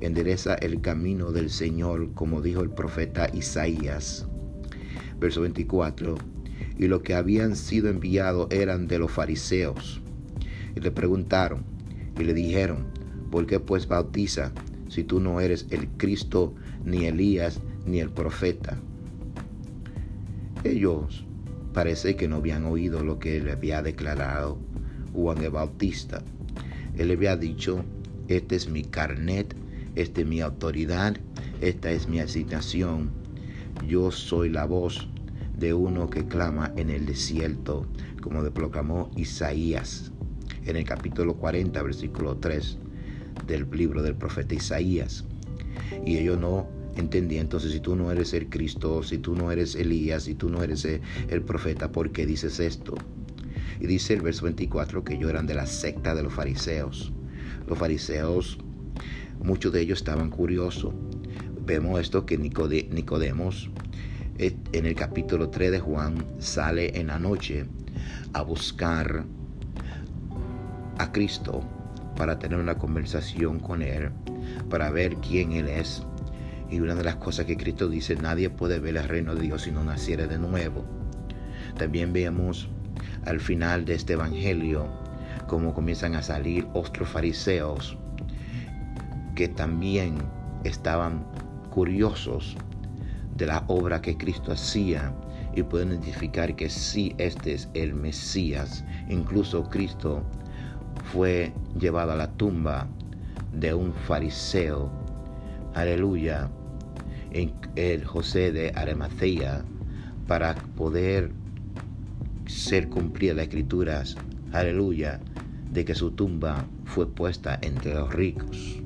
endereza 0.00 0.54
el 0.54 0.80
camino 0.80 1.32
del 1.32 1.50
Señor, 1.50 2.12
como 2.14 2.40
dijo 2.40 2.62
el 2.62 2.70
profeta 2.70 3.28
Isaías. 3.32 4.26
Verso 5.18 5.42
24. 5.42 6.16
Y 6.78 6.86
los 6.86 7.02
que 7.02 7.14
habían 7.14 7.56
sido 7.56 7.88
enviados 7.88 8.48
eran 8.50 8.88
de 8.88 8.98
los 8.98 9.10
fariseos. 9.10 10.00
Y 10.74 10.80
le 10.80 10.90
preguntaron 10.90 11.64
y 12.18 12.24
le 12.24 12.34
dijeron, 12.34 12.86
¿por 13.30 13.46
qué 13.46 13.60
pues 13.60 13.86
bautiza 13.86 14.52
si 14.88 15.04
tú 15.04 15.20
no 15.20 15.40
eres 15.40 15.66
el 15.70 15.88
Cristo, 15.88 16.54
ni 16.84 17.06
Elías, 17.06 17.60
ni 17.86 18.00
el 18.00 18.10
profeta? 18.10 18.78
Ellos 20.64 21.24
parece 21.72 22.16
que 22.16 22.28
no 22.28 22.36
habían 22.36 22.64
oído 22.66 23.04
lo 23.04 23.18
que 23.18 23.40
le 23.40 23.52
había 23.52 23.82
declarado 23.82 24.58
Juan 25.14 25.42
el 25.42 25.50
Bautista. 25.50 26.22
Él 26.96 27.08
le 27.08 27.14
había 27.14 27.36
dicho, 27.36 27.84
este 28.28 28.56
es 28.56 28.68
mi 28.68 28.84
carnet, 28.84 29.54
esta 29.94 30.20
es 30.20 30.26
mi 30.26 30.40
autoridad, 30.40 31.16
esta 31.60 31.90
es 31.90 32.08
mi 32.08 32.20
asignación. 32.20 33.10
Yo 33.86 34.10
soy 34.10 34.48
la 34.48 34.66
voz 34.66 35.08
de 35.56 35.74
uno 35.74 36.08
que 36.08 36.26
clama 36.26 36.72
en 36.76 36.90
el 36.90 37.06
desierto, 37.06 37.86
como 38.20 38.42
le 38.42 38.50
proclamó 38.50 39.10
Isaías 39.16 40.12
en 40.66 40.76
el 40.76 40.84
capítulo 40.84 41.34
40, 41.34 41.82
versículo 41.82 42.36
3 42.36 42.78
del 43.46 43.68
libro 43.70 44.02
del 44.02 44.14
profeta 44.14 44.54
Isaías. 44.54 45.24
Y 46.04 46.18
ellos 46.18 46.38
no 46.38 46.68
entendían, 46.96 47.42
entonces 47.42 47.72
si 47.72 47.80
tú 47.80 47.96
no 47.96 48.10
eres 48.10 48.32
el 48.34 48.48
Cristo, 48.48 49.02
si 49.02 49.18
tú 49.18 49.34
no 49.34 49.50
eres 49.50 49.74
Elías, 49.74 50.24
si 50.24 50.34
tú 50.34 50.48
no 50.48 50.62
eres 50.62 50.84
el 50.84 51.42
profeta, 51.42 51.92
¿por 51.92 52.12
qué 52.12 52.26
dices 52.26 52.60
esto? 52.60 52.94
Y 53.80 53.86
dice 53.86 54.14
el 54.14 54.20
verso 54.20 54.44
24 54.44 55.04
que 55.04 55.14
ellos 55.14 55.30
eran 55.30 55.46
de 55.46 55.54
la 55.54 55.66
secta 55.66 56.14
de 56.14 56.22
los 56.22 56.32
fariseos. 56.32 57.12
Los 57.66 57.78
fariseos, 57.78 58.58
muchos 59.42 59.72
de 59.72 59.80
ellos 59.80 59.98
estaban 59.98 60.30
curiosos. 60.30 60.94
Vemos 61.66 62.00
esto 62.00 62.26
que 62.26 62.38
Nicodemos 62.38 63.70
eh, 64.38 64.56
en 64.72 64.86
el 64.86 64.94
capítulo 64.94 65.50
3 65.50 65.70
de 65.72 65.80
Juan 65.80 66.24
sale 66.38 66.98
en 66.98 67.08
la 67.08 67.18
noche 67.18 67.66
a 68.32 68.42
buscar 68.42 69.24
a 70.98 71.12
Cristo 71.12 71.62
para 72.16 72.38
tener 72.38 72.58
una 72.58 72.76
conversación 72.76 73.60
con 73.60 73.82
Él, 73.82 74.10
para 74.68 74.90
ver 74.90 75.16
quién 75.16 75.52
Él 75.52 75.68
es. 75.68 76.02
Y 76.70 76.80
una 76.80 76.94
de 76.94 77.04
las 77.04 77.16
cosas 77.16 77.46
que 77.46 77.56
Cristo 77.56 77.88
dice, 77.88 78.16
nadie 78.16 78.50
puede 78.50 78.78
ver 78.78 78.96
el 78.96 79.08
reino 79.08 79.34
de 79.34 79.42
Dios 79.42 79.62
si 79.62 79.72
no 79.72 79.82
naciera 79.82 80.26
de 80.26 80.38
nuevo. 80.38 80.84
También 81.76 82.12
vemos 82.12 82.68
al 83.24 83.40
final 83.40 83.84
de 83.84 83.94
este 83.94 84.12
Evangelio 84.12 84.86
cómo 85.46 85.74
comienzan 85.74 86.14
a 86.14 86.22
salir 86.22 86.66
otros 86.74 87.08
fariseos 87.08 87.96
que 89.40 89.48
también 89.48 90.18
estaban 90.64 91.24
curiosos 91.70 92.58
de 93.38 93.46
la 93.46 93.64
obra 93.68 94.02
que 94.02 94.18
Cristo 94.18 94.52
hacía 94.52 95.14
y 95.56 95.62
pueden 95.62 95.92
identificar 95.92 96.54
que 96.54 96.68
sí, 96.68 97.14
este 97.16 97.54
es 97.54 97.70
el 97.72 97.94
Mesías. 97.94 98.84
Incluso 99.08 99.64
Cristo 99.70 100.22
fue 101.10 101.54
llevado 101.78 102.12
a 102.12 102.16
la 102.16 102.30
tumba 102.32 102.86
de 103.54 103.72
un 103.72 103.94
fariseo, 103.94 104.90
aleluya, 105.72 106.50
el 107.76 108.04
José 108.04 108.52
de 108.52 108.72
Arimathea, 108.74 109.64
para 110.26 110.54
poder 110.76 111.32
ser 112.44 112.90
cumplida 112.90 113.32
las 113.32 113.44
escrituras, 113.44 114.16
aleluya, 114.52 115.18
de 115.72 115.86
que 115.86 115.94
su 115.94 116.10
tumba 116.10 116.66
fue 116.84 117.10
puesta 117.10 117.58
entre 117.62 117.94
los 117.94 118.12
ricos. 118.12 118.82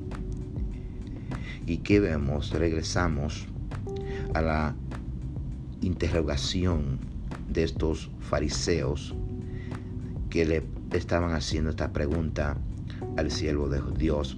¿Y 1.67 1.77
qué 1.77 1.99
vemos? 1.99 2.51
Regresamos 2.51 3.47
a 4.35 4.41
la 4.41 4.75
interrogación 5.81 6.99
de 7.49 7.63
estos 7.63 8.11
fariseos 8.19 9.15
que 10.29 10.45
le 10.45 10.63
estaban 10.91 11.33
haciendo 11.33 11.71
esta 11.71 11.91
pregunta 11.91 12.55
al 13.17 13.31
siervo 13.31 13.67
de 13.67 13.81
Dios, 13.97 14.37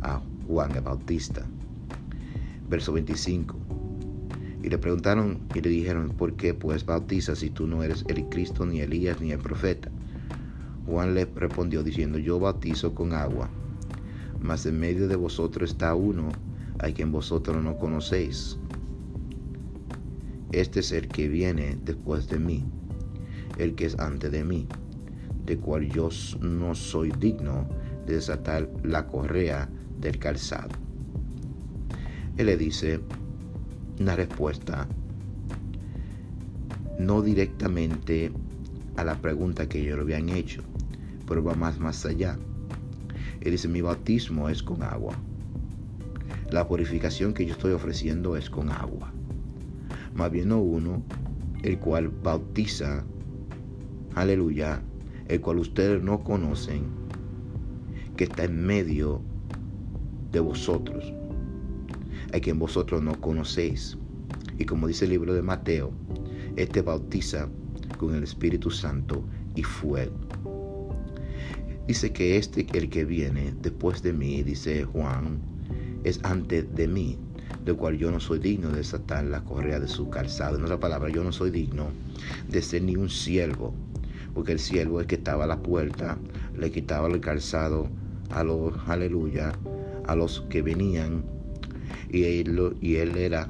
a 0.00 0.22
Juan 0.46 0.74
el 0.74 0.80
Bautista. 0.80 1.44
Verso 2.70 2.94
25. 2.94 3.56
Y 4.62 4.70
le 4.70 4.78
preguntaron 4.78 5.40
y 5.54 5.60
le 5.60 5.68
dijeron, 5.68 6.14
¿por 6.16 6.32
qué 6.32 6.54
pues 6.54 6.86
bautizas 6.86 7.40
si 7.40 7.50
tú 7.50 7.66
no 7.66 7.82
eres 7.82 8.06
el 8.08 8.24
Cristo, 8.30 8.64
ni 8.64 8.80
Elías, 8.80 9.20
ni 9.20 9.32
el 9.32 9.38
profeta? 9.38 9.90
Juan 10.86 11.14
le 11.14 11.26
respondió 11.26 11.82
diciendo, 11.82 12.16
yo 12.16 12.40
bautizo 12.40 12.94
con 12.94 13.12
agua, 13.12 13.50
mas 14.40 14.64
en 14.64 14.80
medio 14.80 15.08
de 15.08 15.16
vosotros 15.16 15.70
está 15.70 15.94
uno 15.94 16.30
a 16.78 16.90
quien 16.90 17.12
vosotros 17.12 17.62
no 17.62 17.76
conocéis. 17.76 18.58
Este 20.52 20.80
es 20.80 20.92
el 20.92 21.08
que 21.08 21.28
viene 21.28 21.78
después 21.84 22.28
de 22.28 22.38
mí, 22.38 22.64
el 23.58 23.74
que 23.74 23.86
es 23.86 23.98
antes 23.98 24.30
de 24.30 24.44
mí, 24.44 24.68
de 25.44 25.58
cual 25.58 25.88
yo 25.88 26.08
no 26.40 26.74
soy 26.74 27.12
digno 27.18 27.66
de 28.06 28.14
desatar 28.14 28.68
la 28.82 29.06
correa 29.06 29.68
del 30.00 30.18
calzado. 30.18 30.70
Él 32.36 32.46
le 32.46 32.56
dice, 32.56 33.00
una 34.00 34.16
respuesta 34.16 34.88
no 36.98 37.22
directamente 37.22 38.32
a 38.96 39.04
la 39.04 39.16
pregunta 39.16 39.68
que 39.68 39.80
ellos 39.80 39.96
le 39.96 40.02
habían 40.02 40.28
hecho, 40.28 40.62
pero 41.26 41.42
va 41.42 41.54
más, 41.54 41.78
más 41.78 42.04
allá. 42.06 42.38
Él 43.40 43.52
dice, 43.52 43.68
mi 43.68 43.80
bautismo 43.80 44.48
es 44.48 44.62
con 44.62 44.82
agua. 44.82 45.14
La 46.54 46.68
purificación 46.68 47.34
que 47.34 47.44
yo 47.46 47.54
estoy 47.54 47.72
ofreciendo 47.72 48.36
es 48.36 48.48
con 48.48 48.70
agua. 48.70 49.12
Más 50.14 50.30
bien 50.30 50.50
no 50.50 50.60
uno, 50.60 51.02
el 51.64 51.80
cual 51.80 52.10
bautiza, 52.10 53.04
aleluya, 54.14 54.80
el 55.26 55.40
cual 55.40 55.58
ustedes 55.58 56.00
no 56.00 56.22
conocen, 56.22 56.84
que 58.16 58.22
está 58.22 58.44
en 58.44 58.64
medio 58.64 59.20
de 60.30 60.38
vosotros 60.38 61.12
a 62.32 62.38
quien 62.38 62.60
vosotros 62.60 63.02
no 63.02 63.20
conocéis. 63.20 63.98
Y 64.56 64.64
como 64.64 64.86
dice 64.86 65.06
el 65.06 65.10
libro 65.10 65.34
de 65.34 65.42
Mateo, 65.42 65.90
este 66.54 66.82
bautiza 66.82 67.48
con 67.98 68.14
el 68.14 68.22
Espíritu 68.22 68.70
Santo 68.70 69.24
y 69.56 69.64
fuego. 69.64 70.14
Dice 71.88 72.12
que 72.12 72.36
este, 72.36 72.64
el 72.74 72.90
que 72.90 73.04
viene 73.04 73.52
después 73.60 74.04
de 74.04 74.12
mí, 74.12 74.44
dice 74.44 74.84
Juan, 74.84 75.53
es 76.04 76.20
antes 76.22 76.72
de 76.74 76.86
mí, 76.86 77.18
del 77.64 77.76
cual 77.76 77.98
yo 77.98 78.10
no 78.10 78.20
soy 78.20 78.38
digno 78.38 78.70
de 78.70 78.78
desatar 78.78 79.24
la 79.24 79.42
correa 79.42 79.80
de 79.80 79.88
su 79.88 80.10
calzado. 80.10 80.56
En 80.56 80.64
otra 80.64 80.78
palabra, 80.78 81.10
yo 81.10 81.24
no 81.24 81.32
soy 81.32 81.50
digno 81.50 81.88
de 82.48 82.62
ser 82.62 82.82
ni 82.82 82.96
un 82.96 83.10
siervo, 83.10 83.74
porque 84.34 84.52
el 84.52 84.58
siervo 84.58 85.00
es 85.00 85.06
que 85.06 85.16
estaba 85.16 85.44
a 85.44 85.48
la 85.48 85.62
puerta, 85.62 86.18
le 86.56 86.70
quitaba 86.70 87.08
el 87.08 87.20
calzado 87.20 87.88
a 88.30 88.44
los, 88.44 88.74
aleluya, 88.86 89.52
a 90.06 90.14
los 90.14 90.42
que 90.42 90.62
venían 90.62 91.24
y 92.10 92.24
él, 92.24 92.76
y 92.80 92.96
él 92.96 93.16
era 93.16 93.48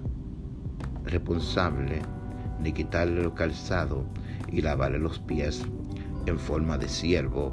responsable 1.04 2.00
de 2.62 2.72
quitarle 2.72 3.22
los 3.22 3.34
calzados 3.34 4.04
y 4.50 4.62
lavarle 4.62 4.98
los 4.98 5.18
pies 5.18 5.62
en 6.26 6.38
forma 6.38 6.78
de 6.78 6.88
siervo, 6.88 7.50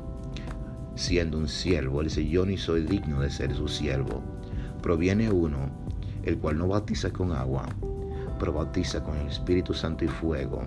siendo 0.96 1.38
un 1.38 1.48
siervo. 1.48 2.02
Él 2.02 2.08
dice, 2.08 2.28
yo 2.28 2.46
ni 2.46 2.58
soy 2.58 2.84
digno 2.84 3.22
de 3.22 3.30
ser 3.30 3.54
su 3.54 3.68
siervo. 3.68 4.24
Proviene 4.82 5.30
uno, 5.30 5.70
el 6.24 6.38
cual 6.38 6.58
no 6.58 6.68
bautiza 6.68 7.12
con 7.12 7.32
agua, 7.32 7.68
pero 8.40 8.54
bautiza 8.54 9.04
con 9.04 9.18
el 9.18 9.28
Espíritu 9.28 9.74
Santo 9.74 10.06
y 10.06 10.08
fuego. 10.08 10.64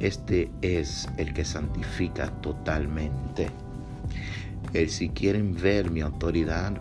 Este 0.00 0.50
es 0.62 1.08
el 1.16 1.32
que 1.34 1.44
santifica 1.44 2.30
totalmente. 2.40 3.50
El 4.72 4.90
si 4.90 5.08
quieren 5.08 5.54
ver 5.54 5.90
mi 5.90 6.00
autoridad, 6.00 6.72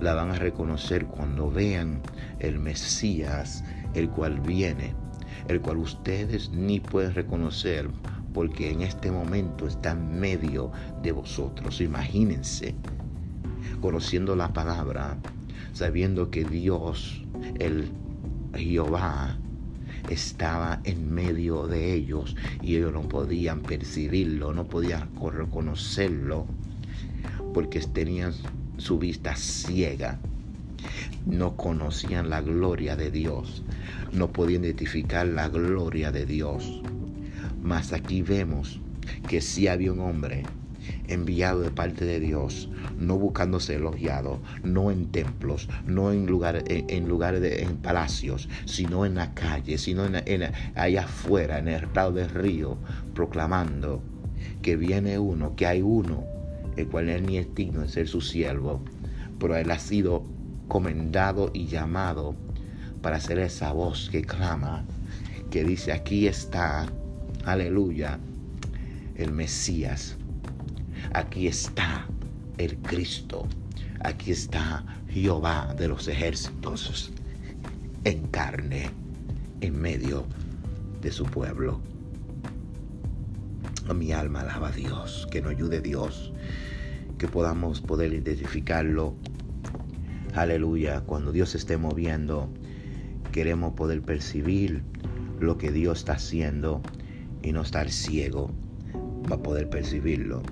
la 0.00 0.14
van 0.14 0.30
a 0.30 0.34
reconocer 0.34 1.06
cuando 1.06 1.50
vean 1.50 2.00
el 2.38 2.58
Mesías, 2.58 3.64
el 3.94 4.08
cual 4.10 4.40
viene, 4.40 4.94
el 5.48 5.60
cual 5.60 5.78
ustedes 5.78 6.50
ni 6.50 6.80
pueden 6.80 7.14
reconocer 7.14 7.88
porque 8.32 8.70
en 8.70 8.82
este 8.82 9.10
momento 9.10 9.66
está 9.66 9.90
en 9.92 10.20
medio 10.20 10.70
de 11.02 11.12
vosotros. 11.12 11.80
Imagínense, 11.80 12.74
conociendo 13.80 14.36
la 14.36 14.52
palabra, 14.52 15.18
sabiendo 15.78 16.28
que 16.32 16.42
Dios, 16.42 17.22
el 17.60 17.88
Jehová, 18.52 19.38
estaba 20.10 20.80
en 20.82 21.14
medio 21.14 21.68
de 21.68 21.94
ellos 21.94 22.34
y 22.60 22.74
ellos 22.74 22.92
no 22.92 23.02
podían 23.02 23.60
percibirlo, 23.60 24.52
no 24.52 24.66
podían 24.66 25.08
reconocerlo, 25.32 26.46
porque 27.54 27.78
tenían 27.78 28.32
su 28.76 28.98
vista 28.98 29.36
ciega. 29.36 30.18
No 31.26 31.56
conocían 31.56 32.28
la 32.28 32.40
gloria 32.40 32.96
de 32.96 33.12
Dios. 33.12 33.62
No 34.12 34.32
podían 34.32 34.64
identificar 34.64 35.28
la 35.28 35.48
gloria 35.48 36.10
de 36.10 36.26
Dios. 36.26 36.82
Mas 37.62 37.92
aquí 37.92 38.22
vemos 38.22 38.80
que 39.28 39.40
sí 39.40 39.68
había 39.68 39.92
un 39.92 40.00
hombre 40.00 40.42
enviado 41.08 41.60
de 41.60 41.70
parte 41.70 42.04
de 42.04 42.20
Dios, 42.20 42.68
no 42.98 43.18
buscándose 43.18 43.76
elogiado, 43.76 44.40
no 44.62 44.90
en 44.90 45.10
templos, 45.10 45.68
no 45.86 46.12
en 46.12 46.26
lugares, 46.26 46.64
en, 46.68 47.08
lugares 47.08 47.40
de, 47.40 47.62
en 47.62 47.76
palacios, 47.78 48.48
sino 48.66 49.04
en 49.04 49.14
la 49.14 49.34
calle, 49.34 49.78
sino 49.78 50.04
en, 50.04 50.42
allá 50.74 51.02
afuera, 51.02 51.58
en 51.58 51.68
el 51.68 51.88
lado 51.94 52.12
del 52.12 52.28
río, 52.28 52.76
proclamando 53.14 54.02
que 54.62 54.76
viene 54.76 55.18
uno, 55.18 55.56
que 55.56 55.66
hay 55.66 55.82
uno, 55.82 56.24
el 56.76 56.86
cual 56.88 57.08
él 57.08 57.26
ni 57.26 57.38
es 57.38 57.54
digno 57.54 57.80
de 57.80 57.88
ser 57.88 58.06
su 58.06 58.20
siervo, 58.20 58.82
pero 59.38 59.56
él 59.56 59.70
ha 59.70 59.78
sido 59.78 60.24
comendado 60.68 61.50
y 61.52 61.66
llamado 61.66 62.36
para 63.02 63.20
ser 63.20 63.38
esa 63.38 63.72
voz 63.72 64.10
que 64.10 64.22
clama, 64.22 64.84
que 65.50 65.64
dice, 65.64 65.92
aquí 65.92 66.26
está, 66.26 66.86
aleluya, 67.44 68.18
el 69.16 69.32
Mesías, 69.32 70.17
Aquí 71.14 71.46
está 71.46 72.06
el 72.58 72.76
Cristo. 72.78 73.46
Aquí 74.00 74.30
está 74.30 74.84
Jehová 75.08 75.74
de 75.78 75.88
los 75.88 76.06
ejércitos 76.06 77.10
en 78.04 78.26
carne, 78.28 78.90
en 79.60 79.80
medio 79.80 80.26
de 81.00 81.10
su 81.10 81.24
pueblo. 81.24 81.80
mi 83.94 84.12
alma 84.12 84.42
alaba 84.42 84.68
a 84.68 84.72
Dios, 84.72 85.26
que 85.30 85.40
nos 85.40 85.52
ayude 85.52 85.80
Dios, 85.80 86.32
que 87.16 87.26
podamos 87.26 87.80
poder 87.80 88.12
identificarlo. 88.12 89.14
Aleluya, 90.34 91.00
cuando 91.00 91.32
Dios 91.32 91.54
esté 91.54 91.78
moviendo, 91.78 92.52
queremos 93.32 93.72
poder 93.74 94.02
percibir 94.02 94.82
lo 95.40 95.56
que 95.56 95.72
Dios 95.72 96.00
está 96.00 96.12
haciendo 96.12 96.82
y 97.42 97.52
no 97.52 97.62
estar 97.62 97.90
ciego 97.90 98.50
para 99.26 99.42
poder 99.42 99.70
percibirlo 99.70 100.42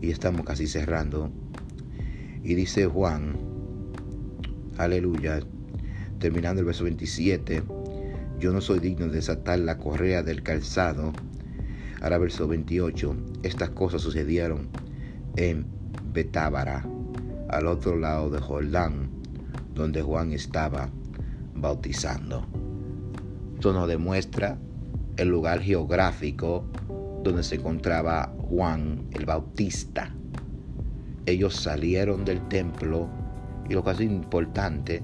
y 0.00 0.10
estamos 0.10 0.44
casi 0.44 0.66
cerrando. 0.66 1.30
Y 2.42 2.54
dice 2.54 2.86
Juan, 2.86 3.36
aleluya, 4.76 5.40
terminando 6.18 6.60
el 6.60 6.66
verso 6.66 6.84
27, 6.84 7.62
yo 8.38 8.52
no 8.52 8.60
soy 8.60 8.78
digno 8.78 9.06
de 9.06 9.16
desatar 9.16 9.58
la 9.58 9.78
correa 9.78 10.22
del 10.22 10.42
calzado. 10.42 11.12
Ahora 12.00 12.18
verso 12.18 12.46
28, 12.46 13.16
estas 13.42 13.70
cosas 13.70 14.02
sucedieron 14.02 14.68
en 15.36 15.66
Betábara, 16.12 16.86
al 17.48 17.66
otro 17.66 17.96
lado 17.96 18.30
de 18.30 18.40
Jordán, 18.40 19.10
donde 19.74 20.02
Juan 20.02 20.32
estaba 20.32 20.90
bautizando. 21.54 22.46
Esto 23.54 23.72
nos 23.72 23.88
demuestra 23.88 24.58
el 25.16 25.28
lugar 25.28 25.60
geográfico 25.60 26.64
donde 27.24 27.42
se 27.42 27.56
encontraba 27.56 28.32
Juan 28.48 29.04
el 29.12 29.26
Bautista. 29.26 30.10
Ellos 31.26 31.54
salieron 31.54 32.24
del 32.24 32.46
templo 32.48 33.08
y 33.68 33.74
lo 33.74 33.84
que 33.84 33.90
es 33.90 34.00
importante, 34.00 35.02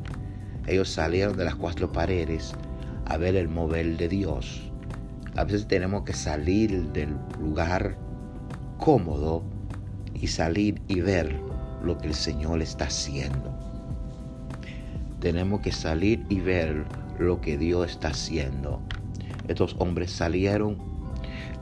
ellos 0.67 0.89
salieron 0.89 1.37
de 1.37 1.45
las 1.45 1.55
cuatro 1.55 1.93
paredes 1.93 2.55
a 3.05 3.19
ver 3.19 3.37
el 3.37 3.49
mover 3.49 3.99
de 3.99 4.09
Dios. 4.09 4.73
A 5.37 5.45
veces 5.45 5.69
tenemos 5.69 6.05
que 6.05 6.15
salir 6.15 6.91
del 6.93 7.15
lugar 7.39 7.99
cómodo 8.79 9.43
y 10.15 10.29
salir 10.29 10.81
y 10.89 11.01
ver 11.01 11.39
lo 11.83 11.99
que 11.99 12.07
el 12.07 12.15
Señor 12.15 12.63
está 12.63 12.87
haciendo. 12.87 13.53
Tenemos 15.21 15.61
que 15.61 15.73
salir 15.73 16.25
y 16.31 16.41
ver 16.41 16.85
lo 17.19 17.41
que 17.43 17.59
Dios 17.59 17.91
está 17.91 18.09
haciendo. 18.09 18.81
Estos 19.49 19.77
hombres 19.79 20.11
salieron 20.11 20.79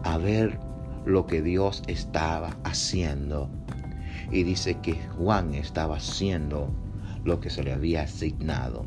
a 0.05 0.19
ver 0.19 0.61
lo 1.05 1.27
que 1.27 1.43
Dios 1.43 1.83
estaba 1.87 2.57
haciendo. 2.65 3.51
Y 4.31 4.45
dice 4.45 4.79
que 4.81 4.95
Juan 5.17 5.55
estaba 5.55 5.97
haciendo 5.97 6.73
lo 7.25 7.41
que 7.41 7.51
se 7.51 7.63
le 7.63 7.73
había 7.73 8.03
asignado. 8.03 8.87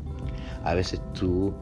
A 0.64 0.74
veces 0.74 1.00
tú, 1.14 1.54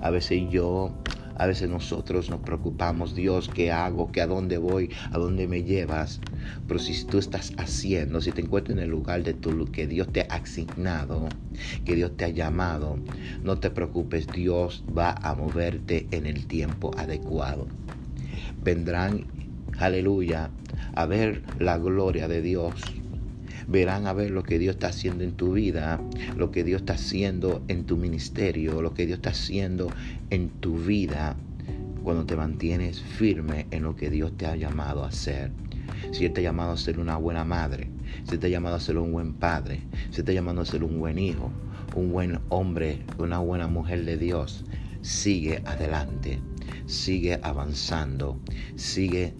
a 0.00 0.10
veces 0.10 0.42
yo, 0.50 0.92
a 1.36 1.46
veces 1.46 1.68
nosotros 1.68 2.28
nos 2.30 2.40
preocupamos, 2.40 3.14
Dios, 3.14 3.48
¿qué 3.48 3.72
hago? 3.72 4.12
¿Qué 4.12 4.20
a 4.20 4.26
dónde 4.26 4.58
voy? 4.58 4.90
¿A 5.10 5.18
dónde 5.18 5.48
me 5.48 5.64
llevas? 5.64 6.20
Pero 6.68 6.78
si 6.78 7.04
tú 7.04 7.18
estás 7.18 7.52
haciendo, 7.56 8.20
si 8.20 8.32
te 8.32 8.42
encuentras 8.42 8.76
en 8.76 8.84
el 8.84 8.90
lugar 8.90 9.22
de 9.22 9.34
tu 9.34 9.64
que 9.66 9.86
Dios 9.86 10.08
te 10.12 10.26
ha 10.28 10.34
asignado, 10.34 11.28
que 11.84 11.96
Dios 11.96 12.16
te 12.16 12.26
ha 12.26 12.28
llamado, 12.28 12.98
no 13.42 13.58
te 13.58 13.70
preocupes, 13.70 14.26
Dios 14.26 14.84
va 14.96 15.12
a 15.22 15.34
moverte 15.34 16.06
en 16.10 16.26
el 16.26 16.46
tiempo 16.46 16.90
adecuado. 16.98 17.66
Vendrán 18.62 19.26
aleluya, 19.78 20.50
a 20.94 21.06
ver 21.06 21.42
la 21.58 21.78
gloria 21.78 22.28
de 22.28 22.42
Dios. 22.42 22.74
Verán 23.68 24.06
a 24.06 24.12
ver 24.12 24.30
lo 24.30 24.42
que 24.42 24.58
Dios 24.58 24.74
está 24.74 24.88
haciendo 24.88 25.24
en 25.24 25.32
tu 25.32 25.52
vida, 25.52 26.00
lo 26.36 26.50
que 26.50 26.64
Dios 26.64 26.82
está 26.82 26.94
haciendo 26.94 27.62
en 27.68 27.84
tu 27.84 27.96
ministerio, 27.96 28.82
lo 28.82 28.92
que 28.92 29.06
Dios 29.06 29.18
está 29.18 29.30
haciendo 29.30 29.88
en 30.30 30.48
tu 30.48 30.76
vida 30.76 31.36
cuando 32.02 32.26
te 32.26 32.36
mantienes 32.36 33.00
firme 33.00 33.66
en 33.70 33.84
lo 33.84 33.94
que 33.94 34.10
Dios 34.10 34.36
te 34.36 34.46
ha 34.46 34.56
llamado 34.56 35.04
a 35.04 35.08
hacer. 35.08 35.52
Si 36.10 36.24
Él 36.24 36.32
te 36.32 36.40
ha 36.40 36.44
llamado 36.44 36.72
a 36.72 36.76
ser 36.76 36.98
una 36.98 37.16
buena 37.16 37.44
madre, 37.44 37.88
si 38.28 38.38
te 38.38 38.48
ha 38.48 38.50
llamado 38.50 38.76
a 38.76 38.80
ser 38.80 38.98
un 38.98 39.12
buen 39.12 39.34
padre, 39.34 39.82
si 40.10 40.22
te 40.22 40.32
ha 40.32 40.34
llamado 40.34 40.60
a 40.60 40.66
ser 40.66 40.82
un 40.84 40.98
buen 40.98 41.18
hijo, 41.18 41.50
un 41.94 42.12
buen 42.12 42.40
hombre, 42.48 42.98
una 43.18 43.38
buena 43.38 43.68
mujer 43.68 44.04
de 44.04 44.16
Dios, 44.16 44.64
sigue 45.00 45.62
adelante, 45.64 46.40
sigue 46.86 47.38
avanzando, 47.42 48.40
sigue 48.76 49.34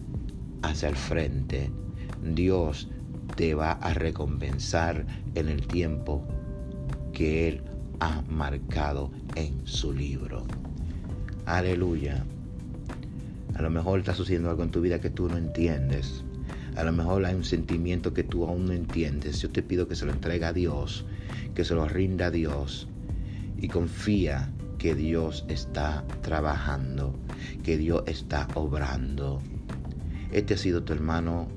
hacia 0.63 0.89
el 0.89 0.95
frente, 0.95 1.69
Dios 2.23 2.89
te 3.35 3.53
va 3.53 3.73
a 3.73 3.93
recompensar 3.93 5.05
en 5.35 5.49
el 5.49 5.67
tiempo 5.67 6.25
que 7.11 7.47
Él 7.47 7.61
ha 7.99 8.21
marcado 8.29 9.11
en 9.35 9.65
su 9.65 9.93
libro. 9.93 10.45
Aleluya. 11.45 12.23
A 13.55 13.61
lo 13.61 13.69
mejor 13.69 13.99
está 13.99 14.13
sucediendo 14.13 14.49
algo 14.49 14.63
en 14.63 14.71
tu 14.71 14.81
vida 14.81 14.99
que 14.99 15.09
tú 15.09 15.29
no 15.29 15.37
entiendes. 15.37 16.23
A 16.75 16.83
lo 16.83 16.91
mejor 16.91 17.23
hay 17.25 17.35
un 17.35 17.43
sentimiento 17.43 18.13
que 18.13 18.23
tú 18.23 18.45
aún 18.45 18.65
no 18.65 18.73
entiendes. 18.73 19.41
Yo 19.41 19.49
te 19.49 19.61
pido 19.61 19.87
que 19.87 19.95
se 19.95 20.05
lo 20.05 20.11
entregue 20.11 20.45
a 20.45 20.53
Dios, 20.53 21.05
que 21.53 21.63
se 21.63 21.75
lo 21.75 21.87
rinda 21.87 22.27
a 22.27 22.31
Dios 22.31 22.87
y 23.57 23.67
confía 23.67 24.49
que 24.79 24.95
Dios 24.95 25.45
está 25.47 26.03
trabajando, 26.21 27.15
que 27.63 27.77
Dios 27.77 28.03
está 28.07 28.47
obrando. 28.55 29.41
Este 30.33 30.55
ha 30.55 30.57
sido 30.57 30.83
tu 30.83 30.93
hermano 30.93 31.47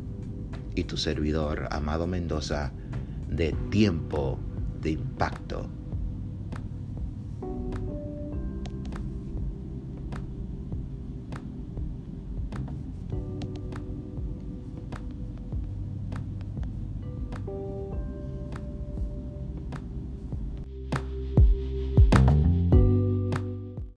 y 0.74 0.84
tu 0.84 0.98
servidor, 0.98 1.66
Amado 1.70 2.06
Mendoza, 2.06 2.74
de 3.26 3.54
Tiempo 3.70 4.38
de 4.82 4.90
Impacto. 4.90 5.70